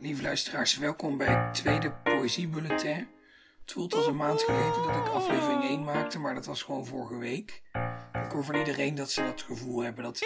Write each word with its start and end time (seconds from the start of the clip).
Lieve 0.00 0.22
luisteraars, 0.22 0.76
welkom 0.76 1.16
bij 1.16 1.26
het 1.26 1.54
tweede 1.54 1.92
Poëziebulletin. 1.92 3.08
Het 3.60 3.72
voelt 3.72 3.94
als 3.94 4.06
een 4.06 4.16
maand 4.16 4.42
geleden 4.42 4.82
dat 4.82 4.96
ik 4.96 5.12
aflevering 5.12 5.62
1 5.62 5.84
maakte, 5.84 6.18
maar 6.18 6.34
dat 6.34 6.46
was 6.46 6.62
gewoon 6.62 6.86
vorige 6.86 7.16
week. 7.16 7.62
Ik 8.12 8.30
hoor 8.30 8.44
van 8.44 8.54
iedereen 8.54 8.94
dat 8.94 9.10
ze 9.10 9.22
dat 9.22 9.42
gevoel 9.42 9.82
hebben 9.82 10.04
dat 10.04 10.20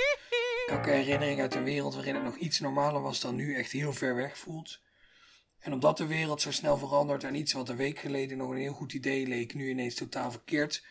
elke 0.67 0.91
herinnering 0.91 1.41
uit 1.41 1.55
een 1.55 1.65
wereld 1.65 1.95
waarin 1.95 2.15
het 2.15 2.25
nog 2.25 2.37
iets 2.37 2.61
normaler 2.61 3.03
was 3.03 3.21
dan 3.21 3.35
nu 3.35 3.55
echt 3.55 3.73
heel 3.73 3.93
ver 3.93 4.15
weg 4.15 4.39
voelt. 4.39 4.81
En 5.59 5.73
omdat 5.73 5.97
de 5.97 6.07
wereld 6.07 6.41
zo 6.41 6.53
snel 6.53 6.77
verandert 6.77 7.25
en 7.25 7.35
iets 7.35 7.53
wat 7.53 7.69
een 7.69 7.77
week 7.77 7.99
geleden 7.99 8.39
nog 8.39 8.51
een 8.51 8.57
heel 8.57 8.73
goed 8.73 8.93
idee 8.93 9.27
leek, 9.27 9.55
nu 9.55 9.69
ineens 9.71 9.95
totaal 9.95 10.31
verkeerd 10.31 10.87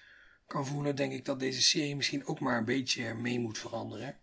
kan 0.48 0.66
voelen, 0.66 0.96
denk 0.96 1.14
ik 1.14 1.26
dat 1.26 1.40
deze 1.40 1.62
serie 1.62 1.96
misschien 1.96 2.26
ook 2.26 2.40
maar 2.40 2.58
een 2.58 2.66
beetje 2.66 3.14
mee 3.14 3.40
moet 3.40 3.58
veranderen. 3.58 4.23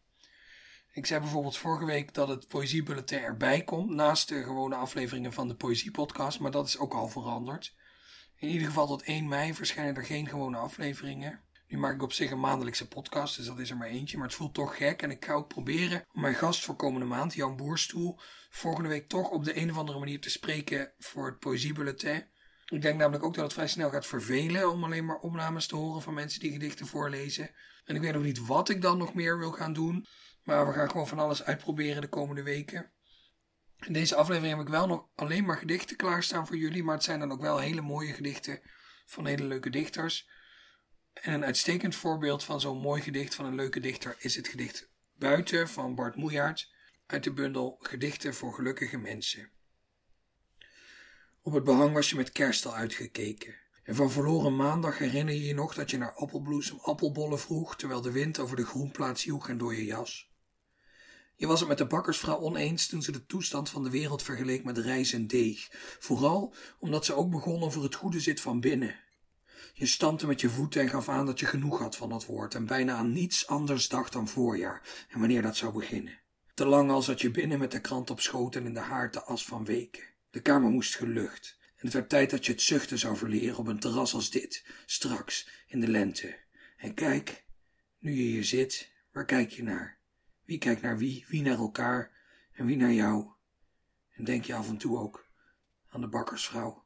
Ik 0.92 1.06
zei 1.06 1.20
bijvoorbeeld 1.20 1.56
vorige 1.56 1.84
week 1.84 2.14
dat 2.14 2.28
het 2.28 2.48
Poëziebulletin 2.48 3.18
erbij 3.18 3.62
komt, 3.62 3.90
naast 3.90 4.28
de 4.28 4.42
gewone 4.42 4.74
afleveringen 4.74 5.32
van 5.32 5.48
de 5.48 5.54
Poëziepodcast, 5.54 6.40
maar 6.40 6.50
dat 6.50 6.66
is 6.66 6.78
ook 6.78 6.94
al 6.94 7.08
veranderd. 7.08 7.74
In 8.36 8.48
ieder 8.48 8.66
geval 8.66 8.86
tot 8.86 9.02
1 9.02 9.28
mei 9.28 9.54
verschijnen 9.54 9.94
er 9.96 10.04
geen 10.04 10.28
gewone 10.28 10.56
afleveringen. 10.56 11.40
Nu 11.66 11.78
maak 11.78 11.94
ik 11.94 12.02
op 12.02 12.12
zich 12.12 12.30
een 12.30 12.40
maandelijkse 12.40 12.88
podcast, 12.88 13.36
dus 13.36 13.46
dat 13.46 13.58
is 13.58 13.70
er 13.70 13.76
maar 13.76 13.88
eentje, 13.88 14.16
maar 14.16 14.26
het 14.26 14.36
voelt 14.36 14.54
toch 14.54 14.76
gek. 14.76 15.02
En 15.02 15.10
ik 15.10 15.24
ga 15.24 15.32
ook 15.32 15.48
proberen 15.48 16.04
om 16.12 16.20
mijn 16.20 16.34
gast 16.34 16.64
voor 16.64 16.76
komende 16.76 17.06
maand, 17.06 17.34
Jan 17.34 17.56
Boerstoel, 17.56 18.18
volgende 18.50 18.88
week 18.88 19.08
toch 19.08 19.30
op 19.30 19.44
de 19.44 19.56
een 19.56 19.70
of 19.70 19.76
andere 19.76 19.98
manier 19.98 20.20
te 20.20 20.30
spreken 20.30 20.92
voor 20.98 21.26
het 21.26 21.38
Poëziebulletin. 21.38 22.24
Ik 22.66 22.82
denk 22.82 22.98
namelijk 22.98 23.24
ook 23.24 23.34
dat 23.34 23.44
het 23.44 23.52
vrij 23.52 23.68
snel 23.68 23.90
gaat 23.90 24.06
vervelen 24.06 24.70
om 24.70 24.84
alleen 24.84 25.04
maar 25.04 25.18
opnames 25.18 25.66
te 25.66 25.76
horen 25.76 26.02
van 26.02 26.14
mensen 26.14 26.40
die 26.40 26.52
gedichten 26.52 26.86
voorlezen. 26.86 27.50
En 27.84 27.94
ik 27.94 28.00
weet 28.00 28.12
nog 28.12 28.22
niet 28.22 28.46
wat 28.46 28.68
ik 28.68 28.82
dan 28.82 28.98
nog 28.98 29.14
meer 29.14 29.38
wil 29.38 29.52
gaan 29.52 29.72
doen. 29.72 30.06
Maar 30.42 30.66
we 30.66 30.72
gaan 30.72 30.90
gewoon 30.90 31.08
van 31.08 31.18
alles 31.18 31.44
uitproberen 31.44 32.00
de 32.00 32.08
komende 32.08 32.42
weken. 32.42 32.90
In 33.86 33.92
deze 33.92 34.14
aflevering 34.14 34.56
heb 34.56 34.66
ik 34.66 34.72
wel 34.72 34.86
nog 34.86 35.08
alleen 35.14 35.44
maar 35.44 35.56
gedichten 35.56 35.96
klaarstaan 35.96 36.46
voor 36.46 36.56
jullie. 36.56 36.84
Maar 36.84 36.94
het 36.94 37.04
zijn 37.04 37.20
dan 37.20 37.32
ook 37.32 37.40
wel 37.40 37.58
hele 37.58 37.80
mooie 37.80 38.12
gedichten 38.12 38.60
van 39.06 39.26
hele 39.26 39.44
leuke 39.44 39.70
dichters. 39.70 40.28
En 41.12 41.32
een 41.32 41.44
uitstekend 41.44 41.94
voorbeeld 41.94 42.44
van 42.44 42.60
zo'n 42.60 42.80
mooi 42.80 43.02
gedicht 43.02 43.34
van 43.34 43.44
een 43.44 43.54
leuke 43.54 43.80
dichter 43.80 44.16
is 44.18 44.36
het 44.36 44.48
gedicht 44.48 44.90
Buiten 45.14 45.68
van 45.68 45.94
Bart 45.94 46.16
Moejaert 46.16 46.72
uit 47.06 47.24
de 47.24 47.32
bundel 47.32 47.76
Gedichten 47.80 48.34
voor 48.34 48.54
gelukkige 48.54 48.98
mensen. 48.98 49.50
Op 51.42 51.52
het 51.52 51.64
behang 51.64 51.92
was 51.92 52.10
je 52.10 52.16
met 52.16 52.32
kerst 52.32 52.66
al 52.66 52.74
uitgekeken. 52.74 53.54
En 53.82 53.94
van 53.94 54.10
verloren 54.10 54.56
maandag 54.56 54.98
herinner 54.98 55.34
je 55.34 55.44
je 55.44 55.54
nog 55.54 55.74
dat 55.74 55.90
je 55.90 55.98
naar 55.98 56.12
appelbloesem 56.12 56.78
appelbollen 56.78 57.38
vroeg, 57.38 57.76
terwijl 57.76 58.00
de 58.00 58.12
wind 58.12 58.38
over 58.38 58.56
de 58.56 58.66
groenplaats 58.66 59.24
joeg 59.24 59.48
en 59.48 59.58
door 59.58 59.74
je 59.74 59.84
jas. 59.84 60.29
Je 61.40 61.46
was 61.46 61.60
het 61.60 61.68
met 61.68 61.78
de 61.78 61.86
bakkersvrouw 61.86 62.38
oneens 62.38 62.86
toen 62.86 63.02
ze 63.02 63.12
de 63.12 63.26
toestand 63.26 63.68
van 63.70 63.82
de 63.82 63.90
wereld 63.90 64.22
vergeleek 64.22 64.64
met 64.64 64.78
rijst 64.78 65.12
en 65.12 65.26
deeg, 65.26 65.68
vooral 65.98 66.54
omdat 66.78 67.04
ze 67.04 67.14
ook 67.14 67.30
begon 67.30 67.62
over 67.62 67.82
het 67.82 67.94
goede 67.94 68.20
zit 68.20 68.40
van 68.40 68.60
binnen. 68.60 69.00
Je 69.72 69.86
stampte 69.86 70.26
met 70.26 70.40
je 70.40 70.48
voeten 70.48 70.80
en 70.80 70.88
gaf 70.88 71.08
aan 71.08 71.26
dat 71.26 71.40
je 71.40 71.46
genoeg 71.46 71.78
had 71.78 71.96
van 71.96 72.08
dat 72.08 72.26
woord 72.26 72.54
en 72.54 72.66
bijna 72.66 72.94
aan 72.94 73.12
niets 73.12 73.46
anders 73.46 73.88
dacht 73.88 74.12
dan 74.12 74.28
voorjaar 74.28 75.06
en 75.08 75.18
wanneer 75.18 75.42
dat 75.42 75.56
zou 75.56 75.72
beginnen. 75.72 76.20
Te 76.54 76.66
lang 76.66 76.90
al 76.90 77.02
zat 77.02 77.20
je 77.20 77.30
binnen 77.30 77.58
met 77.58 77.72
de 77.72 77.80
krant 77.80 78.10
op 78.10 78.20
schoot 78.20 78.56
en 78.56 78.66
in 78.66 78.74
de 78.74 78.80
haard 78.80 79.12
de 79.12 79.22
as 79.22 79.44
van 79.44 79.64
weken. 79.64 80.04
De 80.30 80.40
kamer 80.40 80.70
moest 80.70 80.96
gelucht 80.96 81.56
en 81.60 81.84
het 81.84 81.92
werd 81.92 82.08
tijd 82.08 82.30
dat 82.30 82.46
je 82.46 82.52
het 82.52 82.62
zuchten 82.62 82.98
zou 82.98 83.16
verleren 83.16 83.58
op 83.58 83.66
een 83.66 83.80
terras 83.80 84.14
als 84.14 84.30
dit, 84.30 84.64
straks, 84.86 85.48
in 85.66 85.80
de 85.80 85.88
lente. 85.88 86.36
En 86.76 86.94
kijk, 86.94 87.44
nu 87.98 88.12
je 88.12 88.22
hier 88.22 88.44
zit, 88.44 88.92
waar 89.12 89.24
kijk 89.24 89.50
je 89.50 89.62
naar? 89.62 89.99
Wie 90.50 90.58
kijkt 90.58 90.82
naar 90.82 90.98
wie, 90.98 91.24
wie 91.28 91.42
naar 91.42 91.58
elkaar 91.58 92.10
en 92.52 92.66
wie 92.66 92.76
naar 92.76 92.92
jou? 92.92 93.26
En 94.10 94.24
denk 94.24 94.44
je 94.44 94.54
af 94.54 94.68
en 94.68 94.76
toe 94.76 94.98
ook 94.98 95.26
aan 95.88 96.00
de 96.00 96.08
bakkersvrouw. 96.08 96.84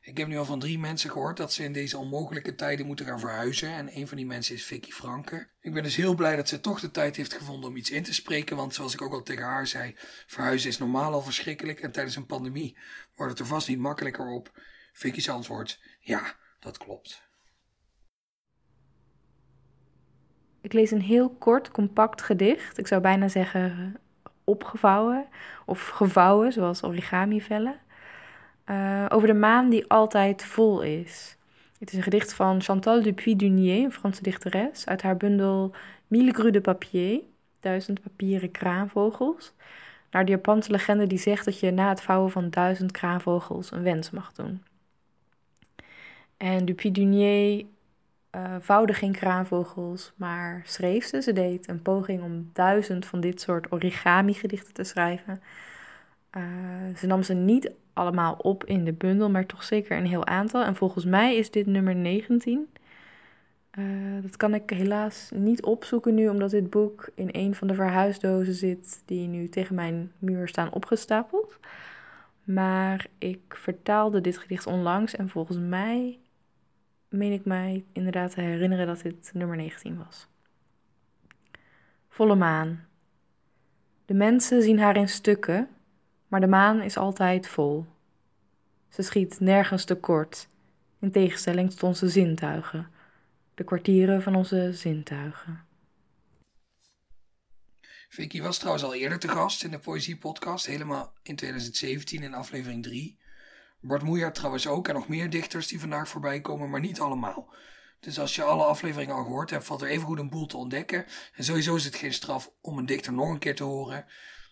Ik 0.00 0.16
heb 0.16 0.28
nu 0.28 0.38
al 0.38 0.44
van 0.44 0.58
drie 0.58 0.78
mensen 0.78 1.10
gehoord 1.10 1.36
dat 1.36 1.52
ze 1.52 1.64
in 1.64 1.72
deze 1.72 1.98
onmogelijke 1.98 2.54
tijden 2.54 2.86
moeten 2.86 3.06
gaan 3.06 3.20
verhuizen. 3.20 3.68
En 3.68 3.96
een 3.96 4.08
van 4.08 4.16
die 4.16 4.26
mensen 4.26 4.54
is 4.54 4.64
Vicky 4.64 4.90
Franke. 4.90 5.50
Ik 5.60 5.72
ben 5.72 5.82
dus 5.82 5.96
heel 5.96 6.14
blij 6.14 6.36
dat 6.36 6.48
ze 6.48 6.60
toch 6.60 6.80
de 6.80 6.90
tijd 6.90 7.16
heeft 7.16 7.34
gevonden 7.34 7.70
om 7.70 7.76
iets 7.76 7.90
in 7.90 8.02
te 8.02 8.14
spreken. 8.14 8.56
Want 8.56 8.74
zoals 8.74 8.94
ik 8.94 9.02
ook 9.02 9.12
al 9.12 9.22
tegen 9.22 9.44
haar 9.44 9.66
zei, 9.66 9.94
verhuizen 10.26 10.68
is 10.68 10.78
normaal 10.78 11.12
al 11.12 11.22
verschrikkelijk. 11.22 11.80
En 11.80 11.92
tijdens 11.92 12.16
een 12.16 12.26
pandemie 12.26 12.78
wordt 13.14 13.32
het 13.32 13.40
er 13.40 13.46
vast 13.46 13.68
niet 13.68 13.78
makkelijker 13.78 14.26
op. 14.26 14.60
Vicky's 14.92 15.28
antwoord, 15.28 15.80
ja, 16.00 16.36
dat 16.60 16.78
klopt. 16.78 17.23
Ik 20.64 20.72
lees 20.72 20.90
een 20.90 21.00
heel 21.00 21.30
kort, 21.38 21.70
compact 21.70 22.22
gedicht. 22.22 22.78
Ik 22.78 22.86
zou 22.86 23.00
bijna 23.00 23.28
zeggen 23.28 23.96
opgevouwen 24.44 25.26
of 25.64 25.88
gevouwen, 25.88 26.52
zoals 26.52 26.82
origami-vellen. 26.82 27.76
Uh, 28.70 29.06
over 29.08 29.26
de 29.26 29.34
maan 29.34 29.68
die 29.68 29.88
altijd 29.88 30.44
vol 30.44 30.82
is. 30.82 31.36
Het 31.78 31.90
is 31.90 31.96
een 31.96 32.02
gedicht 32.02 32.32
van 32.32 32.62
Chantal 32.62 33.02
Dupuy-Dunier, 33.02 33.84
een 33.84 33.92
Franse 33.92 34.22
dichteres, 34.22 34.86
uit 34.86 35.02
haar 35.02 35.16
bundel 35.16 35.74
Mille 36.06 36.32
Grues 36.32 36.52
de 36.52 36.60
Papier, 36.60 37.20
duizend 37.60 38.02
papieren 38.02 38.50
kraanvogels. 38.50 39.52
Naar 40.10 40.24
de 40.24 40.30
Japanse 40.30 40.70
legende 40.70 41.06
die 41.06 41.18
zegt 41.18 41.44
dat 41.44 41.60
je 41.60 41.70
na 41.70 41.88
het 41.88 42.02
vouwen 42.02 42.30
van 42.30 42.50
duizend 42.50 42.90
kraanvogels 42.90 43.70
een 43.70 43.82
wens 43.82 44.10
mag 44.10 44.32
doen. 44.32 44.62
En 46.36 46.64
Dupuy-Dunier 46.64 47.64
uh, 48.34 48.54
vouwde 48.60 48.92
geen 48.92 49.12
kraanvogels, 49.12 50.12
maar 50.16 50.62
schreef 50.64 51.06
ze. 51.06 51.22
Ze 51.22 51.32
deed 51.32 51.68
een 51.68 51.82
poging 51.82 52.22
om 52.22 52.50
duizend 52.52 53.06
van 53.06 53.20
dit 53.20 53.40
soort 53.40 53.72
origami-gedichten 53.72 54.74
te 54.74 54.84
schrijven. 54.84 55.42
Uh, 56.36 56.42
ze 56.96 57.06
nam 57.06 57.22
ze 57.22 57.34
niet 57.34 57.70
allemaal 57.92 58.34
op 58.34 58.64
in 58.64 58.84
de 58.84 58.92
bundel, 58.92 59.30
maar 59.30 59.46
toch 59.46 59.62
zeker 59.62 59.96
een 59.96 60.06
heel 60.06 60.26
aantal. 60.26 60.62
En 60.64 60.76
volgens 60.76 61.04
mij 61.04 61.36
is 61.36 61.50
dit 61.50 61.66
nummer 61.66 61.94
19. 61.94 62.68
Uh, 63.78 63.84
dat 64.22 64.36
kan 64.36 64.54
ik 64.54 64.70
helaas 64.70 65.30
niet 65.34 65.62
opzoeken 65.62 66.14
nu, 66.14 66.28
omdat 66.28 66.50
dit 66.50 66.70
boek 66.70 67.10
in 67.14 67.28
een 67.32 67.54
van 67.54 67.66
de 67.66 67.74
verhuisdozen 67.74 68.54
zit 68.54 69.02
die 69.04 69.28
nu 69.28 69.48
tegen 69.48 69.74
mijn 69.74 70.12
muur 70.18 70.48
staan 70.48 70.72
opgestapeld. 70.72 71.58
Maar 72.44 73.06
ik 73.18 73.40
vertaalde 73.48 74.20
dit 74.20 74.38
gedicht 74.38 74.66
onlangs 74.66 75.14
en 75.16 75.28
volgens 75.28 75.58
mij 75.58 76.18
meen 77.16 77.32
ik 77.32 77.44
mij 77.44 77.84
inderdaad 77.92 78.30
te 78.30 78.40
herinneren 78.40 78.86
dat 78.86 79.02
dit 79.02 79.30
nummer 79.34 79.56
19 79.56 80.04
was. 80.04 80.26
Volle 82.08 82.34
maan. 82.34 82.86
De 84.04 84.14
mensen 84.14 84.62
zien 84.62 84.78
haar 84.78 84.96
in 84.96 85.08
stukken, 85.08 85.68
maar 86.28 86.40
de 86.40 86.46
maan 86.46 86.82
is 86.82 86.96
altijd 86.96 87.46
vol. 87.46 87.86
Ze 88.88 89.02
schiet 89.02 89.40
nergens 89.40 89.84
tekort, 89.84 90.48
in 91.00 91.10
tegenstelling 91.10 91.70
tot 91.70 91.82
onze 91.82 92.08
zintuigen, 92.08 92.90
de 93.54 93.64
kwartieren 93.64 94.22
van 94.22 94.34
onze 94.34 94.72
zintuigen. 94.72 95.64
Vicky 98.08 98.42
was 98.42 98.58
trouwens 98.58 98.84
al 98.84 98.94
eerder 98.94 99.18
te 99.18 99.28
gast 99.28 99.64
in 99.64 99.70
de 99.70 99.78
Poëzie-podcast, 99.78 100.66
helemaal 100.66 101.12
in 101.22 101.36
2017 101.36 102.22
in 102.22 102.34
aflevering 102.34 102.82
3. 102.82 103.18
Bart 103.86 104.02
Moejaert 104.02 104.34
trouwens 104.34 104.66
ook 104.66 104.88
en 104.88 104.94
nog 104.94 105.08
meer 105.08 105.30
dichters 105.30 105.66
die 105.66 105.80
vandaag 105.80 106.08
voorbij 106.08 106.40
komen, 106.40 106.70
maar 106.70 106.80
niet 106.80 107.00
allemaal. 107.00 107.54
Dus 108.00 108.18
als 108.18 108.34
je 108.34 108.42
alle 108.42 108.64
afleveringen 108.64 109.14
al 109.14 109.22
gehoord 109.22 109.50
hebt, 109.50 109.64
valt 109.64 109.82
er 109.82 109.88
even 109.88 110.06
goed 110.06 110.18
een 110.18 110.30
boel 110.30 110.46
te 110.46 110.56
ontdekken. 110.56 111.06
En 111.34 111.44
sowieso 111.44 111.74
is 111.74 111.84
het 111.84 111.96
geen 111.96 112.12
straf 112.12 112.50
om 112.60 112.78
een 112.78 112.86
dichter 112.86 113.12
nog 113.12 113.28
een 113.28 113.38
keer 113.38 113.56
te 113.56 113.64
horen. 113.64 114.06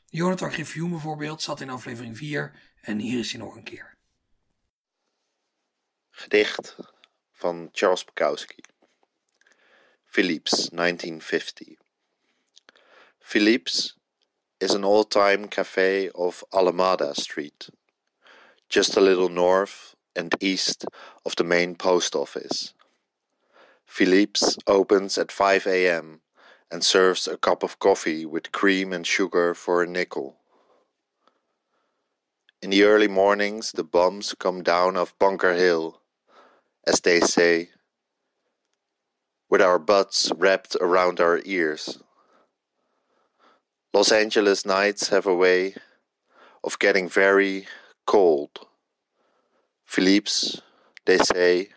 Jonathan 0.07 0.53
Griffioen 0.53 0.91
bijvoorbeeld 0.91 1.43
zat 1.43 1.61
in 1.61 1.71
aflevering 1.71 2.17
4 2.17 2.61
en 2.81 2.99
hier 2.99 3.19
is 3.19 3.33
hij 3.33 3.41
nog 3.41 3.57
een 3.57 3.63
keer. 3.63 3.97
Gedicht 6.11 6.77
van 7.33 7.69
Charles 7.73 8.05
Bukowski. 8.05 8.63
Philips, 10.05 10.51
1950. 10.51 11.69
Philips 13.19 13.97
is 14.59 14.75
an 14.75 14.85
old-time 14.85 15.49
cafe 15.49 16.11
of 16.13 16.45
Alameda 16.49 17.13
Street. 17.13 17.71
Just 18.73 18.97
a 18.97 19.01
little 19.03 19.29
north 19.29 19.95
and 20.17 20.35
east 20.41 20.87
of 21.27 21.37
the 21.37 21.45
main 21.45 21.75
post 21.75 22.17
office. 22.17 22.73
Philippe's 23.85 24.57
opens 24.67 25.19
at 25.19 25.31
5 25.31 25.67
a.m. 25.67 26.23
and 26.71 26.83
serves 26.83 27.29
a 27.29 27.37
cup 27.37 27.63
of 27.63 27.79
coffee 27.79 28.25
with 28.25 28.51
cream 28.51 28.95
and 28.95 29.07
sugar 29.07 29.53
for 29.53 29.83
a 29.83 29.87
nickel. 29.87 30.37
In 32.63 32.71
the 32.71 32.85
early 32.85 33.09
mornings, 33.09 33.73
the 33.73 33.85
bombs 33.85 34.35
come 34.39 34.63
down 34.63 34.97
off 34.97 35.19
Bunker 35.19 35.53
Hill, 35.53 36.01
as 36.87 37.01
they 37.01 37.21
say, 37.21 37.69
with 39.51 39.61
our 39.61 39.79
butts 39.79 40.33
wrapped 40.35 40.77
around 40.81 41.21
our 41.21 41.43
ears. 41.45 41.99
Los 43.93 44.11
Angeles 44.11 44.65
nights 44.65 45.11
have 45.11 45.27
a 45.27 45.35
way 45.35 45.75
of 46.65 46.79
getting 46.79 47.07
very 47.07 47.67
cold. 48.07 48.67
Philippe's, 49.85 50.61
they 51.05 51.19
say, 51.19 51.69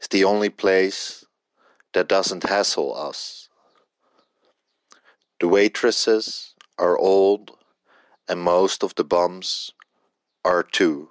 is 0.00 0.08
the 0.08 0.24
only 0.24 0.50
place 0.50 1.24
that 1.92 2.08
doesn't 2.08 2.48
hassle 2.48 2.94
us. 2.94 3.48
The 5.40 5.48
waitresses 5.48 6.54
are 6.78 6.98
old, 6.98 7.52
and 8.28 8.40
most 8.40 8.82
of 8.82 8.94
the 8.94 9.04
bums 9.04 9.72
are 10.44 10.62
too. 10.62 11.10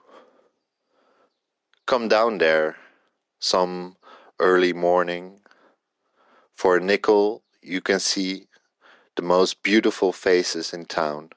Come 1.85 2.07
down 2.07 2.37
there 2.37 2.77
some 3.39 3.97
early 4.39 4.73
morning. 4.73 5.39
For 6.53 6.77
a 6.77 6.81
nickel, 6.81 7.43
you 7.61 7.81
can 7.81 7.99
see 7.99 8.47
the 9.15 9.21
most 9.21 9.63
beautiful 9.63 10.11
faces 10.11 10.73
in 10.73 10.85
town. 10.85 11.29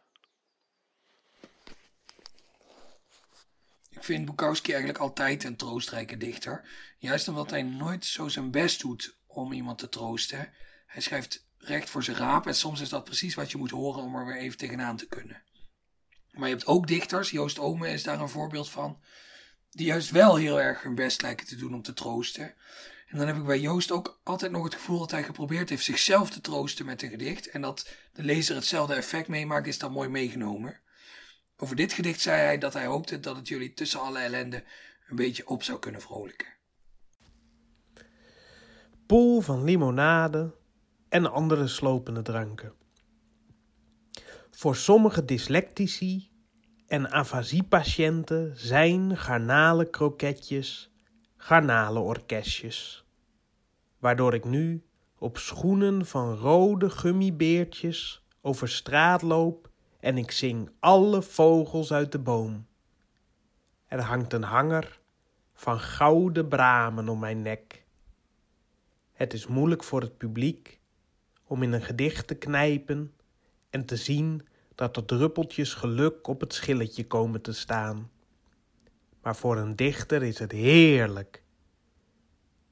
Ik 3.96 4.04
vind 4.04 4.24
Bukowski 4.24 4.70
eigenlijk 4.70 5.02
altijd 5.02 5.44
een 5.44 5.56
troostrijke 5.56 6.16
dichter. 6.16 6.68
Juist 6.98 7.28
omdat 7.28 7.50
hij 7.50 7.62
nooit 7.62 8.04
zo 8.04 8.28
zijn 8.28 8.50
best 8.50 8.80
doet 8.80 9.16
om 9.26 9.52
iemand 9.52 9.78
te 9.78 9.88
troosten. 9.88 10.52
Hij 10.86 11.02
schrijft 11.02 11.46
recht 11.58 11.90
voor 11.90 12.02
zijn 12.02 12.16
raap 12.16 12.46
en 12.46 12.54
soms 12.54 12.80
is 12.80 12.88
dat 12.88 13.04
precies 13.04 13.34
wat 13.34 13.50
je 13.50 13.58
moet 13.58 13.70
horen 13.70 14.02
om 14.02 14.16
er 14.16 14.26
weer 14.26 14.36
even 14.36 14.58
tegenaan 14.58 14.96
te 14.96 15.06
kunnen. 15.06 15.42
Maar 16.30 16.48
je 16.48 16.54
hebt 16.54 16.66
ook 16.66 16.86
dichters, 16.86 17.30
Joost 17.30 17.58
Ome 17.58 17.88
is 17.88 18.02
daar 18.02 18.20
een 18.20 18.28
voorbeeld 18.28 18.70
van, 18.70 19.00
die 19.70 19.86
juist 19.86 20.10
wel 20.10 20.36
heel 20.36 20.60
erg 20.60 20.82
hun 20.82 20.94
best 20.94 21.22
lijken 21.22 21.46
te 21.46 21.56
doen 21.56 21.74
om 21.74 21.82
te 21.82 21.94
troosten. 21.94 22.54
En 23.06 23.18
dan 23.18 23.26
heb 23.26 23.36
ik 23.36 23.44
bij 23.44 23.60
Joost 23.60 23.90
ook 23.90 24.20
altijd 24.24 24.52
nog 24.52 24.64
het 24.64 24.74
gevoel 24.74 24.98
dat 24.98 25.10
hij 25.10 25.22
geprobeerd 25.22 25.68
heeft 25.68 25.84
zichzelf 25.84 26.30
te 26.30 26.40
troosten 26.40 26.86
met 26.86 27.02
een 27.02 27.10
gedicht. 27.10 27.48
En 27.48 27.60
dat 27.60 27.88
de 28.12 28.22
lezer 28.22 28.56
hetzelfde 28.56 28.94
effect 28.94 29.28
meemaakt, 29.28 29.66
is 29.66 29.78
dan 29.78 29.92
mooi 29.92 30.08
meegenomen. 30.08 30.80
Over 31.56 31.76
dit 31.76 31.92
gedicht 31.92 32.20
zei 32.20 32.40
hij 32.40 32.58
dat 32.58 32.72
hij 32.72 32.86
hoopte 32.86 33.20
dat 33.20 33.36
het 33.36 33.48
jullie 33.48 33.74
tussen 33.74 34.00
alle 34.00 34.18
ellende 34.18 34.64
een 35.08 35.16
beetje 35.16 35.48
op 35.48 35.62
zou 35.62 35.78
kunnen 35.78 36.00
vrolijken. 36.00 36.54
Pool 39.06 39.40
van 39.40 39.64
limonade 39.64 40.54
en 41.08 41.32
andere 41.32 41.66
slopende 41.66 42.22
dranken. 42.22 42.72
Voor 44.50 44.76
sommige 44.76 45.24
dyslectici 45.24 46.30
en 46.86 47.10
afasiepatiënten 47.10 48.52
zijn 48.56 49.16
garnalenkroketjes 49.16 50.90
garnalenorkestjes. 51.36 53.04
Waardoor 53.98 54.34
ik 54.34 54.44
nu 54.44 54.84
op 55.18 55.38
schoenen 55.38 56.06
van 56.06 56.34
rode 56.36 56.90
gummibeertjes 56.90 58.26
over 58.40 58.68
straat 58.68 59.22
loop 59.22 59.70
en 60.00 60.18
ik 60.18 60.30
zing 60.30 60.70
alle 60.80 61.22
vogels 61.22 61.92
uit 61.92 62.12
de 62.12 62.18
boom. 62.18 62.66
Er 63.86 64.00
hangt 64.00 64.32
een 64.32 64.42
hanger 64.42 65.00
van 65.54 65.80
gouden 65.80 66.48
bramen 66.48 67.08
om 67.08 67.18
mijn 67.18 67.42
nek. 67.42 67.84
Het 69.12 69.32
is 69.32 69.46
moeilijk 69.46 69.84
voor 69.84 70.00
het 70.00 70.16
publiek 70.16 70.80
om 71.44 71.62
in 71.62 71.72
een 71.72 71.82
gedicht 71.82 72.26
te 72.26 72.34
knijpen 72.34 73.14
en 73.70 73.84
te 73.84 73.96
zien 73.96 74.46
dat 74.74 74.96
er 74.96 75.04
druppeltjes 75.04 75.74
geluk 75.74 76.26
op 76.26 76.40
het 76.40 76.54
schilletje 76.54 77.06
komen 77.06 77.42
te 77.42 77.52
staan. 77.52 78.10
Maar 79.22 79.36
voor 79.36 79.56
een 79.56 79.76
dichter 79.76 80.22
is 80.22 80.38
het 80.38 80.52
heerlijk. 80.52 81.42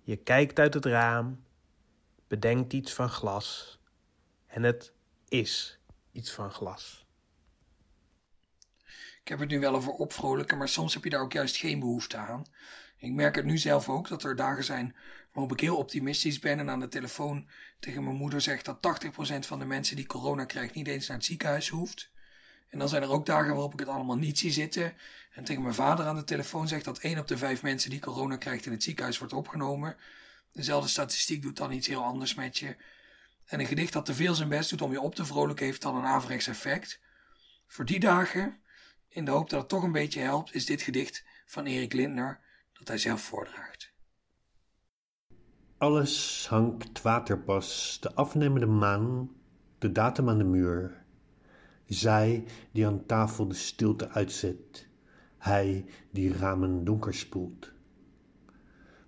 Je 0.01 0.17
kijkt 0.17 0.59
uit 0.59 0.75
het 0.75 0.85
raam, 0.85 1.45
bedenkt 2.29 2.73
iets 2.73 2.93
van 2.93 3.09
glas 3.09 3.79
en 4.47 4.63
het 4.63 4.93
is 5.29 5.79
iets 6.13 6.33
van 6.33 6.51
glas. 6.51 7.04
Ik 9.25 9.31
heb 9.31 9.39
het 9.39 9.49
nu 9.49 9.61
wel 9.61 9.75
over 9.75 9.93
opvrolijken, 9.93 10.59
maar 10.59 10.69
soms 10.69 10.95
heb 10.95 11.05
je 11.05 11.11
daar 11.11 11.21
ook 11.21 11.33
juist 11.33 11.57
geen 11.57 11.79
behoefte 11.79 12.17
aan. 12.17 12.45
Ik 12.97 13.13
merk 13.13 13.35
het 13.35 13.45
nu 13.45 13.59
zelf 13.59 13.89
ook 13.89 14.09
dat 14.09 14.23
er 14.23 14.37
dagen 14.37 14.65
zijn 14.65 14.97
waarop 15.33 15.53
ik 15.53 15.61
heel 15.61 15.77
optimistisch 15.77 16.39
ben 16.39 16.59
en 16.59 16.71
aan 16.71 16.81
de 16.81 16.89
telefoon 16.89 17.49
tegen 17.79 18.05
mijn 18.05 18.17
moeder 18.17 18.41
zeg 18.41 18.63
dat 18.63 19.05
80% 19.05 19.39
van 19.39 19.59
de 19.59 19.65
mensen 19.65 19.97
die 19.97 20.07
corona 20.07 20.45
krijgt 20.45 20.75
niet 20.75 20.87
eens 20.87 21.07
naar 21.07 21.17
het 21.17 21.27
ziekenhuis 21.27 21.69
hoeft. 21.69 22.11
En 22.69 22.79
dan 22.79 22.89
zijn 22.89 23.03
er 23.03 23.11
ook 23.11 23.27
dagen 23.27 23.53
waarop 23.53 23.73
ik 23.73 23.79
het 23.79 23.89
allemaal 23.89 24.17
niet 24.17 24.39
zie 24.39 24.51
zitten 24.51 24.97
en 25.33 25.45
tegen 25.45 25.63
mijn 25.63 25.75
vader 25.75 26.07
aan 26.07 26.17
de 26.17 26.25
telefoon 26.25 26.69
zeg 26.69 26.83
dat 26.83 26.99
1 26.99 27.19
op 27.19 27.29
de 27.29 27.39
5 27.39 27.63
mensen 27.63 27.91
die 27.91 28.01
corona 28.01 28.37
krijgt 28.37 28.67
in 28.67 28.73
het 28.73 28.83
ziekenhuis 28.83 29.19
wordt 29.19 29.33
opgenomen. 29.33 29.97
Dezelfde 30.53 30.89
statistiek 30.89 31.43
doet 31.43 31.57
dan 31.57 31.73
iets 31.73 31.87
heel 31.87 32.05
anders 32.05 32.35
met 32.35 32.59
je. 32.59 32.77
En 33.45 33.61
een 33.61 33.67
gedicht 33.67 33.93
dat 33.93 34.05
te 34.05 34.15
veel 34.15 34.35
zijn 34.35 34.49
best 34.49 34.71
doet 34.71 34.83
om 34.83 34.93
je 34.93 35.01
op 35.01 35.15
te 35.15 35.25
vrolijken 35.25 35.67
heeft 35.67 35.83
dan 35.83 35.97
een 35.97 36.05
averechts 36.05 36.47
effect. 36.47 37.01
Voor 37.67 37.85
die 37.85 38.01
dagen, 38.01 38.63
in 39.15 39.25
de 39.25 39.31
hoop 39.31 39.51
dat 39.51 39.61
het 39.61 39.69
toch 39.69 39.83
een 39.83 39.93
beetje 39.93 40.21
helpt, 40.21 40.55
is 40.55 40.67
dit 40.67 40.83
gedicht 40.83 41.25
van 41.47 41.65
Erik 41.65 41.93
Lindner 41.93 42.41
dat 42.73 42.89
hij 42.89 42.99
zelf 42.99 43.21
voordraagt. 43.21 43.93
Alles 45.79 46.47
hangt 46.49 47.03
waterpas, 47.03 47.99
de 48.01 48.15
afnemende 48.15 48.67
maan, 48.67 49.31
de 49.79 49.93
datum 49.93 50.29
aan 50.29 50.39
de 50.39 50.45
muur. 50.45 51.05
Zij 51.87 52.45
die 52.73 52.87
aan 52.87 53.07
tafel 53.07 53.49
de 53.49 53.55
stilte 53.55 54.09
uitzet, 54.09 54.89
hij 55.39 55.85
die 56.11 56.33
ramen 56.33 56.85
donker 56.85 57.15
spoelt. 57.15 57.73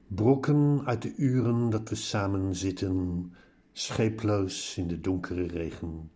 Brokken 0.07 0.83
uit 0.85 1.03
de 1.03 1.15
uren 1.17 1.71
dat 1.71 1.89
we 1.89 1.95
samen 1.95 2.55
zitten, 2.55 3.33
scheeploos 3.73 4.77
in 4.77 4.89
de 4.89 5.01
donkere 5.01 5.47
regen. 5.47 6.11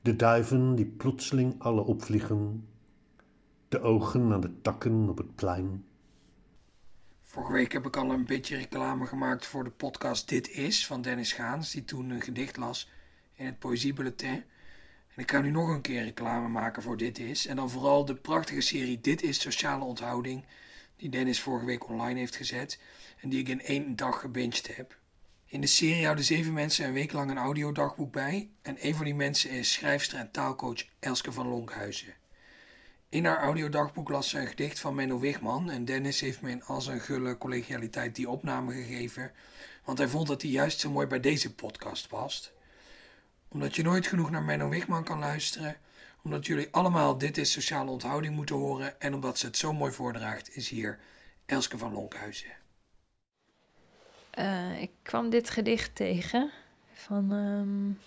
De 0.00 0.16
duiven 0.16 0.74
die 0.74 0.86
plotseling 0.86 1.54
alle 1.58 1.84
opvliegen, 1.84 2.68
de 3.68 3.80
ogen 3.80 4.32
aan 4.32 4.40
de 4.40 4.60
takken 4.60 5.08
op 5.08 5.18
het 5.18 5.34
plein. 5.34 5.86
Vorige 7.22 7.52
week 7.52 7.72
heb 7.72 7.86
ik 7.86 7.96
al 7.96 8.10
een 8.10 8.26
beetje 8.26 8.56
reclame 8.56 9.06
gemaakt 9.06 9.46
voor 9.46 9.64
de 9.64 9.70
podcast 9.70 10.28
Dit 10.28 10.50
Is 10.50 10.86
van 10.86 11.02
Dennis 11.02 11.32
Gaans, 11.32 11.70
die 11.70 11.84
toen 11.84 12.10
een 12.10 12.22
gedicht 12.22 12.56
las 12.56 12.90
in 13.34 13.46
het 13.46 13.58
Poëziebulletin. 13.58 14.44
En 15.14 15.22
ik 15.22 15.30
ga 15.30 15.40
nu 15.40 15.50
nog 15.50 15.68
een 15.68 15.80
keer 15.80 16.02
reclame 16.02 16.48
maken 16.48 16.82
voor 16.82 16.96
Dit 16.96 17.18
Is. 17.18 17.46
En 17.46 17.56
dan 17.56 17.70
vooral 17.70 18.04
de 18.04 18.14
prachtige 18.14 18.60
serie 18.60 19.00
Dit 19.00 19.22
Is 19.22 19.40
Sociale 19.40 19.84
Onthouding, 19.84 20.44
die 20.96 21.08
Dennis 21.08 21.40
vorige 21.40 21.66
week 21.66 21.88
online 21.88 22.18
heeft 22.18 22.36
gezet 22.36 22.80
en 23.20 23.28
die 23.28 23.40
ik 23.40 23.48
in 23.48 23.60
één 23.60 23.96
dag 23.96 24.20
gebinged 24.20 24.76
heb. 24.76 24.98
In 25.46 25.60
de 25.60 25.66
serie 25.66 26.04
houden 26.04 26.24
zeven 26.24 26.52
mensen 26.52 26.86
een 26.86 26.92
week 26.92 27.12
lang 27.12 27.30
een 27.30 27.38
audiodagboek 27.38 28.12
bij 28.12 28.50
en 28.62 28.76
een 28.80 28.94
van 28.94 29.04
die 29.04 29.14
mensen 29.14 29.50
is 29.50 29.72
schrijfster 29.72 30.18
en 30.18 30.30
taalcoach 30.30 30.84
Elske 30.98 31.32
van 31.32 31.48
Lonkhuizen. 31.48 32.14
In 33.10 33.24
haar 33.24 33.42
audiodagboek 33.42 34.08
las 34.08 34.28
ze 34.28 34.38
een 34.38 34.46
gedicht 34.46 34.80
van 34.80 34.94
Menno 34.94 35.18
Wigman 35.18 35.70
en 35.70 35.84
Dennis 35.84 36.20
heeft 36.20 36.40
me 36.40 36.50
in 36.50 36.64
al 36.64 36.80
zijn 36.80 37.00
gulle 37.00 37.38
collegialiteit 37.38 38.14
die 38.14 38.28
opname 38.28 38.72
gegeven, 38.72 39.32
want 39.84 39.98
hij 39.98 40.08
vond 40.08 40.26
dat 40.26 40.40
die 40.40 40.50
juist 40.50 40.80
zo 40.80 40.90
mooi 40.90 41.06
bij 41.06 41.20
deze 41.20 41.54
podcast 41.54 42.08
past. 42.08 42.52
Omdat 43.48 43.76
je 43.76 43.82
nooit 43.82 44.06
genoeg 44.06 44.30
naar 44.30 44.42
Menno 44.42 44.68
Wigman 44.68 45.04
kan 45.04 45.18
luisteren, 45.18 45.76
omdat 46.22 46.46
jullie 46.46 46.68
allemaal 46.70 47.18
Dit 47.18 47.38
is 47.38 47.52
Sociale 47.52 47.90
Onthouding 47.90 48.34
moeten 48.34 48.56
horen 48.56 49.00
en 49.00 49.14
omdat 49.14 49.38
ze 49.38 49.46
het 49.46 49.56
zo 49.56 49.72
mooi 49.72 49.92
voordraagt, 49.92 50.56
is 50.56 50.68
hier 50.68 50.98
Elske 51.46 51.78
van 51.78 51.92
Lonkhuizen. 51.92 52.52
Uh, 54.38 54.82
ik 54.82 54.90
kwam 55.02 55.30
dit 55.30 55.50
gedicht 55.50 55.94
tegen 55.94 56.50
van 56.92 57.30
um, 57.32 57.98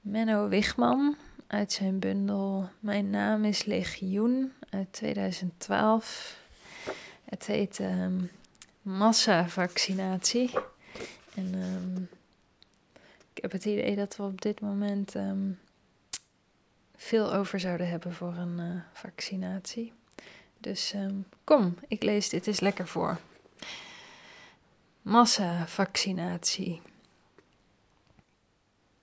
Menno 0.00 0.48
Wigman 0.48 1.16
uit 1.52 1.72
zijn 1.72 1.98
bundel 1.98 2.68
Mijn 2.80 3.10
naam 3.10 3.44
is 3.44 3.64
Legioen 3.64 4.52
uit 4.70 4.92
2012. 4.92 6.36
Het 7.24 7.46
heet 7.46 7.78
um, 7.78 8.30
massavaccinatie. 8.82 10.50
En 11.34 11.54
um, 11.54 12.08
ik 13.34 13.42
heb 13.42 13.52
het 13.52 13.64
idee 13.64 13.96
dat 13.96 14.16
we 14.16 14.22
op 14.22 14.40
dit 14.40 14.60
moment 14.60 15.14
um, 15.14 15.58
veel 16.96 17.32
over 17.32 17.60
zouden 17.60 17.88
hebben 17.88 18.14
voor 18.14 18.34
een 18.36 18.58
uh, 18.58 18.82
vaccinatie. 18.92 19.92
Dus 20.58 20.94
kom, 21.44 21.74
ik 21.88 22.02
lees 22.02 22.28
dit 22.28 22.46
eens 22.46 22.60
lekker 22.60 22.88
voor. 22.88 23.18
Massavaccinatie. 25.02 26.80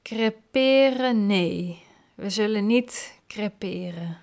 Creperen, 0.02 1.26
nee. 1.26 1.88
We 2.20 2.30
zullen 2.30 2.66
niet 2.66 3.20
creperen. 3.28 4.18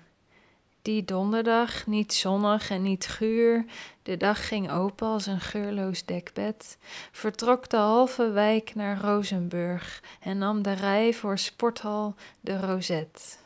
Die 0.81 1.03
donderdag, 1.03 1.87
niet 1.87 2.13
zonnig 2.13 2.69
en 2.69 2.81
niet 2.81 3.07
guur, 3.07 3.65
de 4.03 4.17
dag 4.17 4.47
ging 4.47 4.71
open 4.71 5.07
als 5.07 5.25
een 5.25 5.39
geurloos 5.39 6.05
dekbed, 6.05 6.77
vertrok 7.11 7.69
de 7.69 7.77
halve 7.77 8.29
wijk 8.29 8.75
naar 8.75 9.01
Rozenburg 9.01 10.03
en 10.19 10.37
nam 10.37 10.61
de 10.61 10.71
rij 10.71 11.13
voor 11.13 11.37
sporthal 11.37 12.15
de 12.41 12.59
Rozet. 12.59 13.43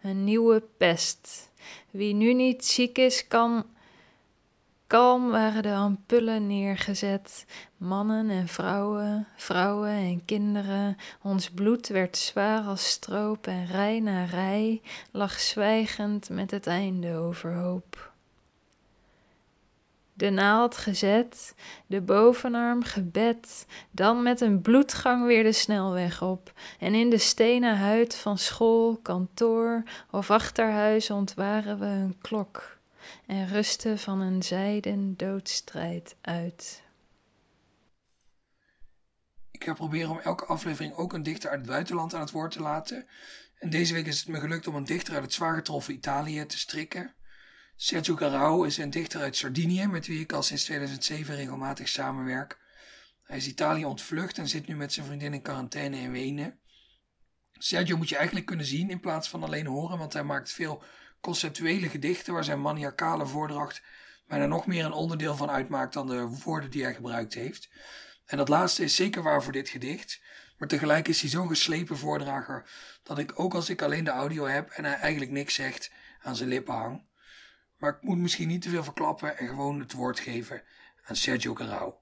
Een 0.00 0.24
nieuwe 0.24 0.62
pest. 0.76 1.50
Wie 1.90 2.14
nu 2.14 2.34
niet 2.34 2.64
ziek 2.64 2.98
is, 2.98 3.26
kan 3.28 3.64
Kalm 4.90 5.30
waren 5.30 5.62
de 5.62 5.74
ampullen 5.74 6.46
neergezet, 6.46 7.46
mannen 7.76 8.30
en 8.30 8.48
vrouwen, 8.48 9.26
vrouwen 9.36 9.90
en 9.90 10.24
kinderen. 10.24 10.96
Ons 11.22 11.50
bloed 11.50 11.88
werd 11.88 12.16
zwaar 12.16 12.62
als 12.62 12.90
stroop 12.90 13.46
en 13.46 13.66
rij 13.66 14.00
na 14.00 14.24
rij 14.24 14.82
lag 15.10 15.40
zwijgend 15.40 16.28
met 16.28 16.50
het 16.50 16.66
einde 16.66 17.16
overhoop. 17.16 18.12
De 20.12 20.30
naald 20.30 20.76
gezet, 20.76 21.54
de 21.86 22.00
bovenarm 22.00 22.82
gebed, 22.82 23.66
dan 23.90 24.22
met 24.22 24.40
een 24.40 24.60
bloedgang 24.60 25.26
weer 25.26 25.42
de 25.42 25.52
snelweg 25.52 26.22
op 26.22 26.52
en 26.78 26.94
in 26.94 27.10
de 27.10 27.18
stenen 27.18 27.76
huid 27.76 28.16
van 28.16 28.38
school, 28.38 28.96
kantoor 29.02 29.82
of 30.10 30.30
achterhuis 30.30 31.10
ontwaren 31.10 31.78
we 31.78 31.86
een 31.86 32.16
klok 32.20 32.78
en 33.26 33.48
rusten 33.48 33.98
van 33.98 34.20
een 34.20 34.42
zijden 34.42 35.16
doodstrijd 35.16 36.16
uit. 36.20 36.82
Ik 39.50 39.64
ga 39.64 39.74
proberen 39.74 40.10
om 40.10 40.18
elke 40.18 40.44
aflevering 40.44 40.94
ook 40.94 41.12
een 41.12 41.22
dichter 41.22 41.50
uit 41.50 41.58
het 41.58 41.68
buitenland 41.68 42.14
aan 42.14 42.20
het 42.20 42.30
woord 42.30 42.52
te 42.52 42.60
laten. 42.60 43.06
En 43.58 43.70
deze 43.70 43.94
week 43.94 44.06
is 44.06 44.18
het 44.18 44.28
me 44.28 44.40
gelukt 44.40 44.66
om 44.66 44.74
een 44.74 44.84
dichter 44.84 45.14
uit 45.14 45.22
het 45.22 45.32
zwaar 45.32 45.54
getroffen 45.54 45.94
Italië 45.94 46.46
te 46.46 46.58
strikken. 46.58 47.14
Sergio 47.76 48.16
Garau 48.16 48.66
is 48.66 48.76
een 48.76 48.90
dichter 48.90 49.20
uit 49.20 49.36
Sardinië 49.36 49.86
met 49.86 50.06
wie 50.06 50.20
ik 50.20 50.32
al 50.32 50.42
sinds 50.42 50.64
2007 50.64 51.34
regelmatig 51.34 51.88
samenwerk. 51.88 52.58
Hij 53.22 53.36
is 53.36 53.46
Italië 53.46 53.84
ontvlucht 53.84 54.38
en 54.38 54.48
zit 54.48 54.66
nu 54.66 54.76
met 54.76 54.92
zijn 54.92 55.06
vriendin 55.06 55.34
in 55.34 55.42
quarantaine 55.42 55.96
in 55.96 56.12
Wenen. 56.12 56.58
Sergio 57.52 57.96
moet 57.96 58.08
je 58.08 58.16
eigenlijk 58.16 58.46
kunnen 58.46 58.66
zien 58.66 58.90
in 58.90 59.00
plaats 59.00 59.28
van 59.28 59.42
alleen 59.42 59.66
horen, 59.66 59.98
want 59.98 60.12
hij 60.12 60.24
maakt 60.24 60.52
veel 60.52 60.82
conceptuele 61.20 61.88
gedichten 61.88 62.32
waar 62.32 62.44
zijn 62.44 62.60
maniacale 62.60 63.26
voordracht 63.26 63.82
bijna 64.26 64.46
nog 64.46 64.66
meer 64.66 64.84
een 64.84 64.92
onderdeel 64.92 65.36
van 65.36 65.50
uitmaakt 65.50 65.92
dan 65.92 66.06
de 66.06 66.40
woorden 66.44 66.70
die 66.70 66.82
hij 66.82 66.94
gebruikt 66.94 67.34
heeft. 67.34 67.70
En 68.26 68.36
dat 68.36 68.48
laatste 68.48 68.82
is 68.84 68.94
zeker 68.96 69.22
waar 69.22 69.42
voor 69.42 69.52
dit 69.52 69.68
gedicht. 69.68 70.22
Maar 70.58 70.68
tegelijk 70.68 71.08
is 71.08 71.20
hij 71.20 71.30
zo'n 71.30 71.48
geslepen 71.48 71.96
voordrager 71.96 72.70
dat 73.02 73.18
ik 73.18 73.40
ook 73.40 73.54
als 73.54 73.68
ik 73.68 73.82
alleen 73.82 74.04
de 74.04 74.10
audio 74.10 74.46
heb 74.46 74.70
en 74.70 74.84
hij 74.84 74.94
eigenlijk 74.94 75.32
niks 75.32 75.54
zegt, 75.54 75.92
aan 76.22 76.36
zijn 76.36 76.48
lippen 76.48 76.74
hang. 76.74 77.04
Maar 77.76 77.90
ik 77.90 78.02
moet 78.02 78.18
misschien 78.18 78.48
niet 78.48 78.62
te 78.62 78.68
veel 78.68 78.84
verklappen 78.84 79.38
en 79.38 79.48
gewoon 79.48 79.80
het 79.80 79.92
woord 79.92 80.20
geven 80.20 80.62
aan 81.04 81.16
Sergio 81.16 81.52
Carau. 81.52 81.94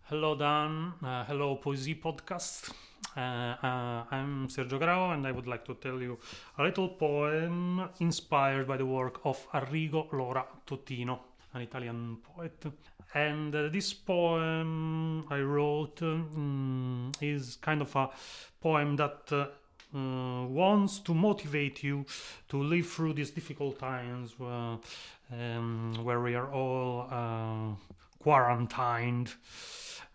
Hallo 0.00 0.36
Dan, 0.36 0.94
uh, 1.02 1.20
eh, 1.20 1.26
hallo 1.26 1.56
Poëzie 1.56 1.98
Podcast. 1.98 2.74
Uh, 3.18 3.56
uh, 3.64 4.04
I'm 4.12 4.46
Sergio 4.46 4.78
Grau, 4.78 5.10
and 5.10 5.26
I 5.26 5.32
would 5.32 5.48
like 5.48 5.64
to 5.64 5.74
tell 5.74 6.00
you 6.00 6.18
a 6.56 6.62
little 6.62 6.88
poem 6.88 7.88
inspired 7.98 8.68
by 8.68 8.76
the 8.76 8.86
work 8.86 9.18
of 9.24 9.44
Arrigo 9.50 10.06
Lora 10.12 10.44
Totino, 10.64 11.18
an 11.52 11.62
Italian 11.62 12.18
poet. 12.22 12.64
And 13.14 13.52
uh, 13.52 13.70
this 13.70 13.92
poem 13.92 15.26
I 15.30 15.40
wrote 15.40 16.00
um, 16.02 17.10
is 17.20 17.56
kind 17.56 17.82
of 17.82 17.96
a 17.96 18.10
poem 18.60 18.94
that 18.94 19.32
uh, 19.32 19.46
mm, 19.92 20.50
wants 20.50 21.00
to 21.00 21.12
motivate 21.12 21.82
you 21.82 22.06
to 22.50 22.62
live 22.62 22.86
through 22.86 23.14
these 23.14 23.32
difficult 23.32 23.80
times 23.80 24.38
where, 24.38 24.78
um, 25.32 25.92
where 26.04 26.20
we 26.20 26.36
are 26.36 26.52
all 26.52 27.08
uh, 27.10 27.74
quarantined. 28.22 29.34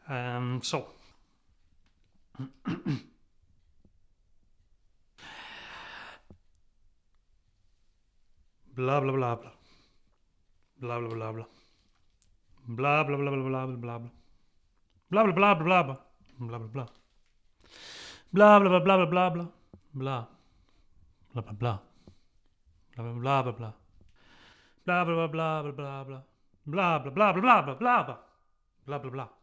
Um, 0.07 0.61
so 0.63 0.87
Bla 8.75 9.01
bla 9.01 9.11
bla 9.13 9.35
bla. 9.37 9.51
Bla 10.81 10.99
bla 10.99 11.09
bla 11.09 11.33
bla. 11.33 11.45
Bla 12.65 13.03
bla 13.03 13.17
bla 13.17 13.31
bla 13.31 13.41
bla 13.45 13.67
bla 13.67 13.99
bla. 13.99 14.09
Bla 15.09 15.23
bla 15.23 15.33
bla 15.33 15.55
bla 15.55 15.83
bla. 15.83 15.97
Bla 16.39 16.57
bla 16.59 16.67
bla. 16.73 16.85
Bla 18.33 18.59
bla 18.59 18.69
bla 18.69 18.79
bla 18.79 19.05
bla 19.05 19.29
bla 19.29 19.29
bla. 19.29 20.27
Bla 21.33 21.41
bla 21.41 21.53
bla. 21.53 21.79
Bla 22.95 23.03
bla 23.03 23.13
bla 23.13 23.43
bla 23.43 23.51
bla. 23.53 23.73
Bla 24.85 25.05
bla 25.05 25.27
bla 25.27 25.27
bla 25.27 25.61
bla 25.63 25.71
bla 25.71 26.03
bla. 26.03 26.19
Bla 26.65 26.99
bla 26.99 27.11
bla 27.11 27.33
bla 27.33 27.61
bla 27.61 27.75
bla 27.75 27.75
bla 27.75 28.03
bla. 28.03 28.17
Bla 28.85 28.99
bla 28.99 29.11
bla. 29.11 29.42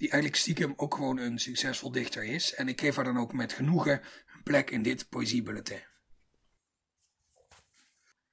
Die 0.00 0.10
eigenlijk 0.10 0.42
stiekem 0.42 0.72
ook 0.76 0.94
gewoon 0.94 1.18
een 1.18 1.38
succesvol 1.38 1.92
dichter 1.92 2.24
is. 2.24 2.54
En 2.54 2.68
ik 2.68 2.80
geef 2.80 2.96
haar 2.96 3.04
dan 3.04 3.18
ook 3.18 3.32
met 3.32 3.52
genoegen 3.52 4.00
een 4.34 4.42
plek 4.42 4.70
in 4.70 4.82
dit 4.82 5.08
poëziebulletin. 5.08 5.82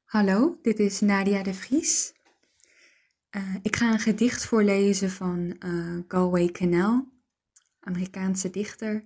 Hallo, 0.04 0.60
dit 0.62 0.80
is 0.80 1.00
Nadia 1.00 1.44
de 1.44 1.54
Vries. 1.54 2.14
Uh, 3.32 3.56
ik 3.62 3.76
ga 3.76 3.92
een 3.92 4.00
gedicht 4.00 4.46
voorlezen 4.46 5.12
van 5.12 5.56
uh, 5.60 6.00
Galway 6.08 6.48
Canal, 6.52 7.08
Amerikaanse 7.80 8.50
dichter, 8.50 9.06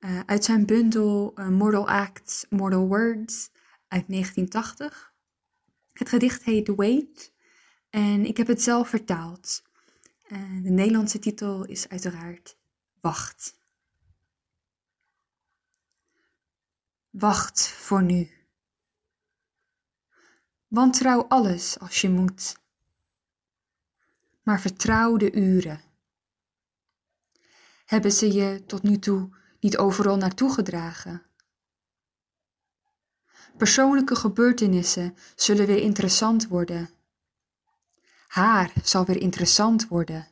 uh, 0.00 0.20
uit 0.26 0.44
zijn 0.44 0.66
bundel 0.66 1.34
Mortal 1.50 1.88
Acts, 1.88 2.46
Mortal 2.48 2.86
Words 2.86 3.50
uit 3.88 4.08
1980. 4.08 5.12
Het 5.92 6.08
gedicht 6.08 6.44
heet 6.44 6.64
The 6.64 6.74
Wait 6.74 7.32
en 7.90 8.26
ik 8.26 8.36
heb 8.36 8.46
het 8.46 8.62
zelf 8.62 8.88
vertaald. 8.88 9.62
De 10.28 10.70
Nederlandse 10.70 11.18
titel 11.18 11.64
is 11.64 11.88
uiteraard 11.88 12.56
Wacht. 13.00 13.56
Wacht 17.10 17.68
voor 17.68 18.02
nu. 18.02 18.30
Wantrouw 20.68 21.22
alles 21.28 21.78
als 21.78 22.00
je 22.00 22.10
moet, 22.10 22.56
maar 24.42 24.60
vertrouw 24.60 25.16
de 25.16 25.32
uren. 25.32 25.80
Hebben 27.84 28.12
ze 28.12 28.32
je 28.32 28.64
tot 28.66 28.82
nu 28.82 28.98
toe 28.98 29.36
niet 29.60 29.76
overal 29.76 30.16
naartoe 30.16 30.52
gedragen? 30.52 31.22
Persoonlijke 33.56 34.16
gebeurtenissen 34.16 35.16
zullen 35.34 35.66
weer 35.66 35.82
interessant 35.82 36.48
worden. 36.48 36.90
Haar 38.34 38.72
zal 38.82 39.04
weer 39.04 39.20
interessant 39.20 39.88
worden. 39.88 40.28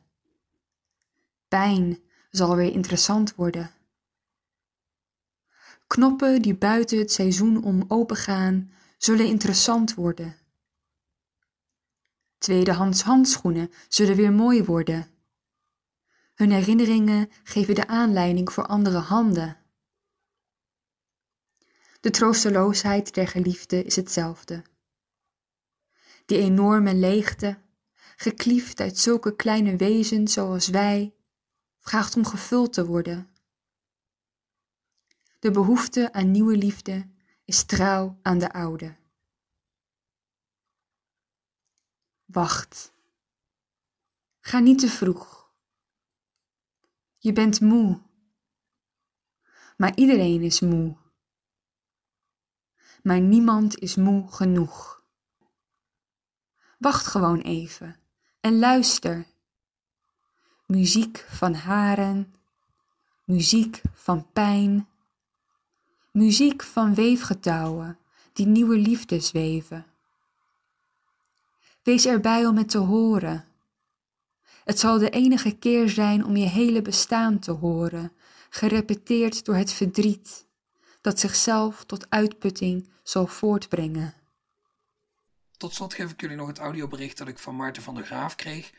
Pijn 1.47 1.99
zal 2.31 2.55
weer 2.55 2.71
interessant 2.71 3.35
worden. 3.35 3.71
Knoppen 5.87 6.41
die 6.41 6.55
buiten 6.55 6.97
het 6.97 7.11
seizoen 7.11 7.63
om 7.63 7.85
opengaan, 7.87 8.71
zullen 8.97 9.25
interessant 9.25 9.93
worden. 9.93 10.35
Tweedehands 12.37 13.01
handschoenen 13.01 13.71
zullen 13.87 14.15
weer 14.15 14.33
mooi 14.33 14.63
worden. 14.63 15.07
Hun 16.33 16.51
herinneringen 16.51 17.29
geven 17.43 17.75
de 17.75 17.87
aanleiding 17.87 18.53
voor 18.53 18.65
andere 18.65 18.97
handen. 18.99 19.57
De 21.99 22.09
troosteloosheid 22.09 23.13
der 23.13 23.27
geliefde 23.27 23.83
is 23.83 23.95
hetzelfde. 23.95 24.63
Die 26.25 26.37
enorme 26.37 26.95
leegte, 26.95 27.61
gekliefd 28.23 28.79
uit 28.79 28.97
zulke 28.97 29.35
kleine 29.35 29.75
wezens 29.75 30.33
zoals 30.33 30.67
wij, 30.67 31.15
vraagt 31.79 32.15
om 32.15 32.25
gevuld 32.25 32.73
te 32.73 32.85
worden. 32.85 33.29
De 35.39 35.51
behoefte 35.51 36.13
aan 36.13 36.31
nieuwe 36.31 36.57
liefde 36.57 37.09
is 37.45 37.63
trouw 37.63 38.19
aan 38.21 38.37
de 38.37 38.53
oude. 38.53 38.95
Wacht. 42.25 42.93
Ga 44.39 44.59
niet 44.59 44.79
te 44.79 44.87
vroeg. 44.87 45.51
Je 47.17 47.33
bent 47.33 47.61
moe. 47.61 48.01
Maar 49.77 49.95
iedereen 49.95 50.41
is 50.41 50.59
moe. 50.59 50.97
Maar 53.01 53.19
niemand 53.21 53.77
is 53.77 53.95
moe 53.95 54.31
genoeg. 54.31 55.03
Wacht 56.77 57.07
gewoon 57.07 57.39
even 57.39 58.01
en 58.43 58.59
luister. 58.59 59.25
Muziek 60.65 61.25
van 61.29 61.53
haren, 61.53 62.33
muziek 63.23 63.81
van 63.93 64.31
pijn, 64.33 64.87
muziek 66.11 66.63
van 66.63 66.93
weefgetouwen 66.93 67.97
die 68.33 68.45
nieuwe 68.45 68.77
liefdes 68.77 69.31
weven. 69.31 69.85
Wees 71.83 72.05
erbij 72.05 72.45
om 72.45 72.57
het 72.57 72.69
te 72.69 72.77
horen. 72.77 73.45
Het 74.63 74.79
zal 74.79 74.97
de 74.97 75.09
enige 75.09 75.51
keer 75.51 75.89
zijn 75.89 76.25
om 76.25 76.35
je 76.35 76.47
hele 76.47 76.81
bestaan 76.81 77.39
te 77.39 77.51
horen, 77.51 78.11
gerepeteerd 78.49 79.45
door 79.45 79.55
het 79.55 79.71
verdriet 79.71 80.45
dat 81.01 81.19
zichzelf 81.19 81.83
tot 81.83 82.09
uitputting 82.09 82.89
zal 83.03 83.27
voortbrengen. 83.27 84.22
Tot 85.63 85.73
slot 85.73 85.93
geef 85.93 86.11
ik 86.11 86.21
jullie 86.21 86.35
nog 86.35 86.47
het 86.47 86.59
audiobericht 86.59 87.17
dat 87.17 87.27
ik 87.27 87.39
van 87.39 87.55
Maarten 87.55 87.83
van 87.83 87.95
der 87.95 88.05
Graaf 88.05 88.35
kreeg. 88.35 88.71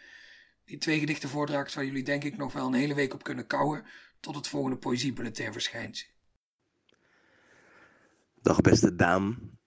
Die 0.64 0.78
twee 0.78 0.98
gedichten 0.98 1.28
voordraagt 1.28 1.74
waar 1.74 1.84
jullie 1.84 2.02
denk 2.02 2.24
ik 2.24 2.36
nog 2.36 2.52
wel 2.52 2.66
een 2.66 2.74
hele 2.74 2.94
week 2.94 3.14
op 3.14 3.22
kunnen 3.22 3.46
kouwen 3.46 3.84
tot 4.20 4.34
het 4.34 4.48
volgende 4.48 4.76
poëziebulletin 4.76 5.52
verschijnt. 5.52 6.06
Dag 8.42 8.60
beste 8.60 8.94
Daan. 8.94 9.58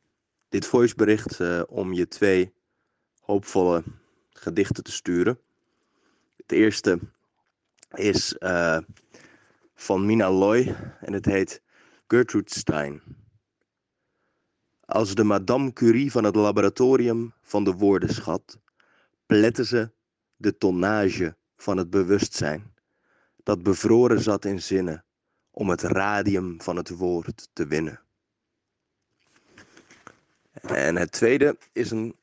Dit 0.49 0.65
voicebericht 0.65 1.39
uh, 1.39 1.61
om 1.67 1.93
je 1.93 2.07
twee 2.07 2.53
hoopvolle 3.19 3.83
gedichten 4.29 4.83
te 4.83 4.91
sturen. 4.91 5.39
Het 6.35 6.51
eerste 6.51 6.99
is 7.91 8.35
uh, 8.39 8.79
van 9.75 10.05
Mina 10.05 10.31
Loy 10.31 10.75
en 11.01 11.13
het 11.13 11.25
heet 11.25 11.61
Gertrude 12.07 12.51
Stein. 12.51 13.01
Als 14.87 15.15
de 15.15 15.23
Madame 15.23 15.73
Curie 15.73 16.11
van 16.11 16.23
het 16.23 16.35
laboratorium 16.35 17.33
van 17.41 17.63
de 17.63 17.73
woordenschat, 17.73 18.59
pletten 19.25 19.65
ze 19.65 19.91
de 20.35 20.57
tonnage 20.57 21.35
van 21.55 21.77
het 21.77 21.89
bewustzijn, 21.89 22.73
dat 23.43 23.63
bevroren 23.63 24.21
zat 24.21 24.45
in 24.45 24.61
zinnen, 24.61 25.05
om 25.51 25.69
het 25.69 25.81
radium 25.81 26.61
van 26.61 26.75
het 26.75 26.89
woord 26.89 27.49
te 27.53 27.67
winnen. 27.67 28.01
En 30.61 30.95
het 30.95 31.11
tweede 31.11 31.57
is 31.71 31.91
een 31.91 32.15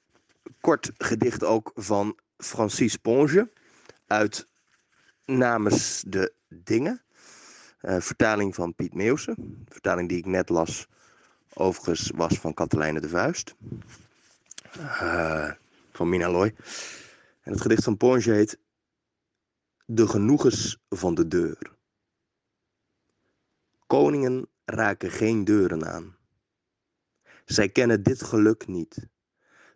kort 0.60 0.90
gedicht 0.98 1.44
ook 1.44 1.72
van 1.74 2.18
Francis 2.36 2.96
Ponge 2.96 3.50
uit 4.06 4.48
Namens 5.24 6.04
de 6.06 6.32
Dingen. 6.48 7.02
Uh, 7.80 8.00
vertaling 8.00 8.54
van 8.54 8.74
Piet 8.74 8.94
Meeuwsen. 8.94 9.64
Vertaling 9.68 10.08
die 10.08 10.18
ik 10.18 10.26
net 10.26 10.48
las, 10.48 10.86
overigens 11.54 12.10
was 12.14 12.38
van 12.38 12.54
Katelijne 12.54 13.00
de 13.00 13.08
Vuist. 13.08 13.54
Uh, 14.78 15.50
van 15.92 16.08
Mina 16.08 16.30
Loy. 16.30 16.54
En 17.40 17.52
het 17.52 17.60
gedicht 17.60 17.84
van 17.84 17.96
Ponge 17.96 18.30
heet 18.30 18.58
De 19.86 20.08
genoegens 20.08 20.78
van 20.88 21.14
de 21.14 21.28
deur. 21.28 21.72
Koningen 23.86 24.48
raken 24.64 25.10
geen 25.10 25.44
deuren 25.44 25.86
aan. 25.86 26.16
Zij 27.44 27.68
kennen 27.68 28.02
dit 28.02 28.22
geluk 28.22 28.66
niet. 28.66 29.08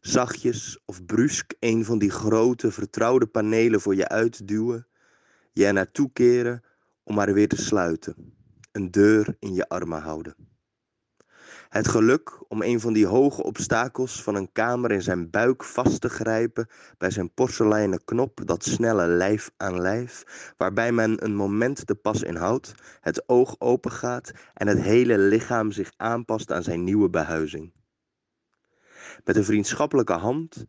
Zachtjes 0.00 0.80
of 0.84 1.04
brusk 1.04 1.54
een 1.60 1.84
van 1.84 1.98
die 1.98 2.10
grote 2.10 2.72
vertrouwde 2.72 3.26
panelen 3.26 3.80
voor 3.80 3.94
je 3.94 4.08
uitduwen, 4.08 4.86
je 5.52 5.72
naartoe 5.72 6.10
keren 6.12 6.62
om 7.02 7.14
maar 7.14 7.32
weer 7.32 7.48
te 7.48 7.56
sluiten, 7.56 8.34
een 8.72 8.90
deur 8.90 9.36
in 9.38 9.54
je 9.54 9.68
armen 9.68 10.02
houden. 10.02 10.47
Het 11.68 11.88
geluk 11.88 12.50
om 12.50 12.62
een 12.62 12.80
van 12.80 12.92
die 12.92 13.06
hoge 13.06 13.42
obstakels 13.42 14.22
van 14.22 14.34
een 14.34 14.52
kamer 14.52 14.90
in 14.90 15.02
zijn 15.02 15.30
buik 15.30 15.64
vast 15.64 16.00
te 16.00 16.08
grijpen 16.08 16.68
bij 16.98 17.10
zijn 17.10 17.34
porseleinen 17.34 18.04
knop, 18.04 18.40
dat 18.44 18.64
snelle 18.64 19.06
lijf 19.06 19.50
aan 19.56 19.80
lijf, 19.80 20.24
waarbij 20.56 20.92
men 20.92 21.24
een 21.24 21.34
moment 21.34 21.86
de 21.86 21.94
pas 21.94 22.22
inhoudt, 22.22 22.74
het 23.00 23.28
oog 23.28 23.56
opengaat 23.58 24.32
en 24.54 24.66
het 24.66 24.80
hele 24.80 25.18
lichaam 25.18 25.72
zich 25.72 25.92
aanpast 25.96 26.52
aan 26.52 26.62
zijn 26.62 26.84
nieuwe 26.84 27.10
behuizing. 27.10 27.72
Met 29.24 29.36
een 29.36 29.44
vriendschappelijke 29.44 30.12
hand 30.12 30.66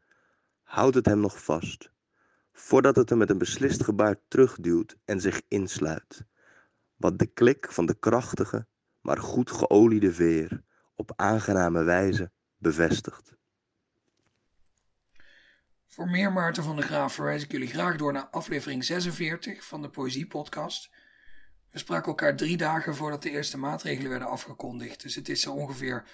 houdt 0.64 0.96
het 0.96 1.06
hem 1.06 1.20
nog 1.20 1.44
vast, 1.44 1.92
voordat 2.52 2.96
het 2.96 3.10
hem 3.10 3.18
met 3.18 3.30
een 3.30 3.38
beslist 3.38 3.84
gebaar 3.84 4.16
terugduwt 4.28 4.98
en 5.06 5.22
zich 5.22 5.42
insluit, 5.48 6.26
wat 6.96 7.20
de 7.20 7.26
klik 7.26 7.72
van 7.72 7.86
de 7.86 8.00
krachtige, 8.00 8.68
maar 9.02 9.18
goed 9.18 9.52
geoliede 9.52 10.14
veer 10.14 10.68
op 11.00 11.14
aangename 11.16 11.84
wijze 11.84 12.32
bevestigt. 12.58 13.38
Voor 15.88 16.10
meer 16.10 16.32
Maarten 16.32 16.64
van 16.64 16.76
der 16.76 16.86
Graaf 16.86 17.14
verwijs 17.14 17.44
ik 17.44 17.52
jullie 17.52 17.68
graag 17.68 17.98
door 17.98 18.14
naar 18.14 18.28
aflevering 18.28 18.84
46 18.84 19.66
van 19.66 19.82
de 19.82 19.90
Poëzie 19.90 20.28
Podcast. 20.28 20.90
We 21.72 21.80
spraken 21.80 22.08
elkaar 22.08 22.36
drie 22.36 22.58
dagen 22.58 22.96
voordat 22.96 23.22
de 23.22 23.30
eerste 23.30 23.58
maatregelen 23.58 24.10
werden 24.10 24.28
afgekondigd, 24.28 25.02
dus 25.02 25.16
het 25.16 25.30
is 25.30 25.42
zo 25.42 25.54
ongeveer 25.54 26.08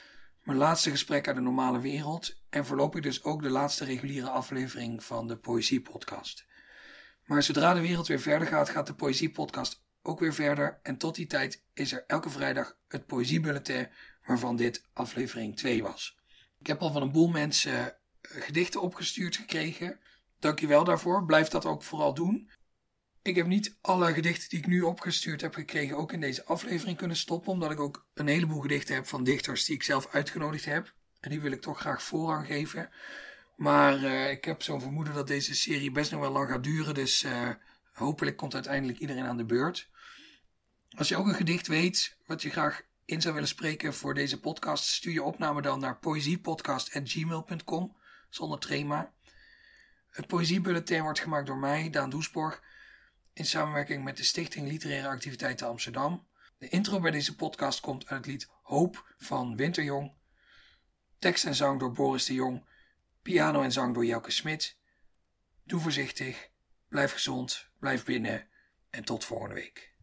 mijn 0.44 0.58
laatste 0.58 0.90
gesprek 0.90 1.28
uit 1.28 1.36
de 1.36 1.42
normale 1.42 1.80
wereld 1.80 2.42
en 2.50 2.66
voorlopig 2.66 3.02
dus 3.02 3.24
ook 3.24 3.42
de 3.42 3.50
laatste 3.50 3.86
reguliere 3.86 4.30
aflevering 4.30 5.04
van 5.04 5.28
de 5.28 5.38
Poëzie 5.38 5.82
Podcast. 5.82 6.46
Maar 7.24 7.44
zodra 7.44 7.74
de 7.74 7.82
wereld 7.82 8.08
weer 8.08 8.20
verder 8.20 8.48
gaat, 8.48 8.70
gaat 8.70 8.88
de 8.88 8.96
Poëzie 8.96 9.32
Podcast 9.32 9.84
ook 10.02 10.20
weer 10.20 10.34
verder 10.34 10.80
en 10.84 10.98
tot 10.98 11.16
die 11.16 11.28
tijd 11.28 11.66
is 11.74 11.92
er 11.94 12.04
elke 12.08 12.30
vrijdag 12.30 12.78
het 12.88 13.06
Poëziebulletin 13.06 13.90
waarvan 14.26 14.56
dit 14.56 14.84
aflevering 14.94 15.58
2 15.58 15.84
was. 15.84 16.18
Ik 16.60 16.68
heb 16.68 16.82
al 16.82 16.92
van 16.92 17.02
een 17.02 17.12
boel 17.12 17.28
mensen 17.28 17.86
eh, 17.86 17.96
gedichten 18.22 18.82
opgestuurd 18.82 19.36
gekregen. 19.36 20.00
Dankjewel 20.40 20.84
daarvoor. 20.84 21.26
Blijf 21.26 21.48
dat 21.48 21.66
ook 21.66 21.84
vooral 21.84 22.14
doen. 22.14 22.50
Ik 23.22 23.36
heb 23.36 23.48
niet 23.48 23.78
alle 23.82 24.14
gedichten 24.14 24.50
die 24.50 24.60
ik 24.60 24.68
nu 24.68 24.82
opgestuurd 24.82 25.42
heb 25.42 25.54
gekregen 25.54 25.98
ook 25.98 26.12
in 26.12 26.20
deze 26.20 26.46
aflevering 26.46 26.98
kunnen 26.98 27.18
stoppen, 27.18 27.52
omdat 27.52 27.72
ik 27.72 27.80
ook 27.80 28.08
een 28.14 28.28
heleboel 28.28 28.62
gedichten 28.62 28.96
heb 28.96 29.08
van 29.08 29.24
dichters 29.24 29.66
die 29.66 29.76
ik 29.76 29.84
zelf 29.84 30.08
uitgenodigd 30.12 30.66
heb. 30.66 30.94
En 31.20 31.30
die 31.30 31.42
wil 31.42 31.52
ik 31.52 31.62
toch 31.62 31.80
graag 31.80 32.04
voorrang 32.04 32.48
geven. 32.48 32.90
Maar 33.56 34.00
uh, 34.00 34.30
ik 34.30 34.46
heb 34.46 34.62
zo'n 34.62 34.82
vermoeden 34.82 35.14
dat 35.14 35.28
deze 35.28 35.56
serie 35.56 35.92
best 35.92 36.12
nog 36.12 36.20
wel 36.20 36.32
lang 36.32 36.50
gaat 36.50 36.64
duren, 36.64 36.94
dus 36.94 37.24
uh, 37.24 37.50
hopelijk 37.94 38.38
komt 38.38 38.54
uiteindelijk 38.54 39.00
iedereen 39.00 39.26
aan 39.26 39.38
de 39.38 39.46
beurt. 39.46 39.90
Als 40.98 41.08
je 41.08 41.16
ook 41.16 41.28
een 41.28 41.36
gedicht 41.36 41.68
weet 41.68 42.18
wat 42.26 42.42
je 42.42 42.50
graag 42.50 42.82
in 43.06 43.22
zou 43.22 43.34
willen 43.34 43.50
spreken 43.50 43.94
voor 43.94 44.14
deze 44.14 44.40
podcast, 44.40 44.86
stuur 44.86 45.14
je 45.14 45.24
opname 45.24 45.62
dan 45.62 45.80
naar 45.80 45.98
poëziepodcast.gmail.com 45.98 47.96
zonder 48.30 48.60
trema. 48.60 49.14
Het 50.10 50.28
poëziebulletin 50.28 51.02
wordt 51.02 51.20
gemaakt 51.20 51.48
door 51.48 51.58
mij, 51.58 51.90
Daan 51.90 52.10
Doesborg, 52.10 52.64
in 53.34 53.46
samenwerking 53.46 54.04
met 54.04 54.18
de 54.18 54.24
Stichting 54.24 54.68
Literaire 54.68 55.08
Activiteiten 55.08 55.68
Amsterdam. 55.68 56.28
De 56.58 56.68
intro 56.68 57.00
bij 57.00 57.12
deze 57.12 57.36
podcast 57.36 57.80
komt 57.80 58.08
uit 58.08 58.18
het 58.18 58.26
lied 58.26 58.50
Hoop 58.62 59.14
van 59.18 59.56
Winterjong. 59.56 60.14
Tekst 61.20 61.46
en 61.46 61.56
zang 61.56 61.80
door 61.80 61.92
Boris 61.92 62.26
de 62.26 62.34
Jong. 62.34 62.66
Piano 63.22 63.62
en 63.62 63.72
zang 63.72 63.94
door 63.94 64.06
Jelke 64.06 64.32
Smit. 64.32 64.78
Doe 65.64 65.80
voorzichtig, 65.80 66.50
blijf 66.88 67.12
gezond, 67.12 67.70
blijf 67.80 68.04
binnen 68.04 68.48
en 68.90 69.04
tot 69.04 69.26
volgende 69.26 69.56
week. 69.56 69.95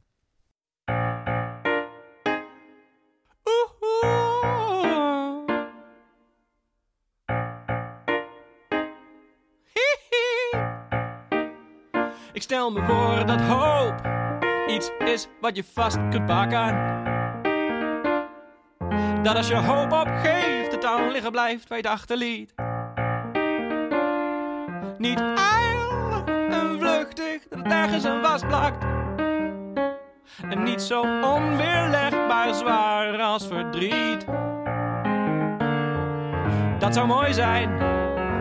Ik 12.42 12.48
stel 12.48 12.70
me 12.70 12.83
voor 12.83 13.26
dat 13.26 13.40
hoop 13.40 13.94
iets 14.68 14.90
is 14.98 15.28
wat 15.40 15.57
je 15.57 15.64
vast 15.74 15.98
kunt 16.11 16.26
pakken. 16.26 16.74
Dat 19.22 19.37
als 19.37 19.48
je 19.48 19.57
hoop 19.57 19.92
opgeeft, 19.92 20.72
het 20.72 20.83
dan 20.83 21.11
liggen 21.11 21.31
blijft 21.31 21.68
waar 21.68 21.78
je 21.78 21.85
het 21.85 21.92
achterliet. 21.92 22.55
Niet 24.98 25.20
ijl 25.20 26.24
en 26.26 26.78
vluchtig, 26.78 27.48
dat 27.48 27.72
ergens 27.72 28.05
een 28.05 28.20
was 28.20 28.42
plakt. 28.42 28.85
En 30.48 30.62
niet 30.62 30.83
zo 30.83 31.00
onweerlegbaar 31.00 32.55
zwaar 32.55 33.20
als 33.20 33.46
verdriet. 33.46 34.24
Dat 36.78 36.94
zou 36.94 37.07
mooi 37.07 37.33
zijn, 37.33 37.70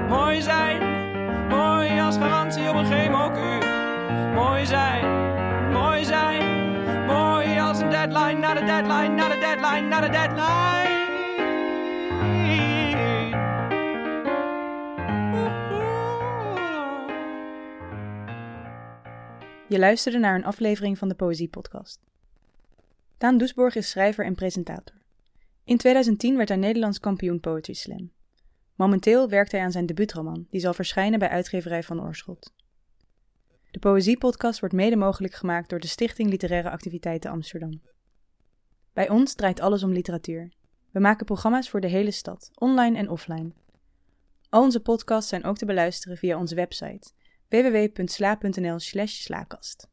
mooi 0.08 0.42
zijn, 0.42 0.82
mooi 1.48 2.00
als 2.00 2.18
garantie 2.18 2.70
op 2.70 2.76
een 2.76 2.86
chemokuur. 2.86 3.31
Mooi 4.42 4.66
zijn, 4.66 5.04
mooi 5.72 6.06
zijn, 6.06 7.06
mooi 7.06 7.60
als 7.60 7.80
een 7.80 7.90
deadline, 7.90 8.40
naar 8.40 8.56
de 8.56 8.66
deadline, 8.66 9.16
naar 9.16 9.30
de 9.30 9.40
deadline, 9.40 9.88
naar 9.88 10.02
de 10.02 10.10
deadline. 10.10 10.90
Je 19.68 19.80
luisterde 19.80 20.18
naar 20.18 20.36
een 20.36 20.46
aflevering 20.46 20.98
van 20.98 21.08
de 21.08 21.16
Poëzie 21.16 21.50
Podcast. 21.50 22.00
Daan 23.18 23.38
Doesborg 23.38 23.76
is 23.76 23.90
schrijver 23.90 24.26
en 24.26 24.36
presentator. 24.36 24.96
In 25.64 25.78
2010 25.78 26.38
werd 26.38 26.50
hij 26.50 26.58
Nederlands 26.58 27.00
kampioen 27.00 27.40
Poetry 27.40 27.74
Slam. 27.74 28.12
Momenteel 28.76 29.30
werkt 29.30 29.52
hij 29.52 29.62
aan 29.62 29.72
zijn 29.72 29.86
debuutroman, 29.86 30.48
die 30.50 30.62
zal 30.62 30.74
verschijnen 30.74 31.20
bij 31.20 31.30
uitgeverij 31.30 31.84
van 31.84 32.02
Oorschot. 32.02 32.52
De 33.72 33.80
Poëziepodcast 33.80 34.60
wordt 34.60 34.76
mede 34.76 34.96
mogelijk 34.96 35.34
gemaakt 35.34 35.70
door 35.70 35.80
de 35.80 35.88
Stichting 35.88 36.30
Literaire 36.30 36.70
Activiteiten 36.70 37.32
Amsterdam. 37.32 37.82
Bij 38.94 39.10
ons 39.10 39.34
draait 39.34 39.60
alles 39.60 39.84
om 39.84 39.92
literatuur. 39.92 40.54
We 40.92 41.00
maken 41.00 41.26
programma's 41.26 41.70
voor 41.70 41.82
de 41.82 41.88
hele 41.88 42.12
stad, 42.12 42.52
online 42.54 42.98
en 42.98 43.10
offline. 43.10 43.52
Al 44.50 44.62
onze 44.62 44.80
podcasts 44.80 45.30
zijn 45.30 45.44
ook 45.44 45.58
te 45.58 45.66
beluisteren 45.66 46.18
via 46.18 46.38
onze 46.38 46.56
website 46.56 47.12
www.sla.nl/slaakast. 47.50 49.91